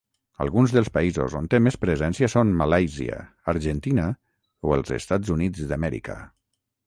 Alguns 0.43 0.71
dels 0.75 0.87
països 0.93 1.33
on 1.39 1.49
té 1.51 1.59
més 1.65 1.77
presència 1.83 2.29
són 2.35 2.55
Malàisia, 2.63 3.19
Argentina 3.55 4.05
o 4.71 4.75
els 4.79 4.95
Estats 4.99 5.35
Units 5.37 5.69
d'Amèrica. 5.73 6.17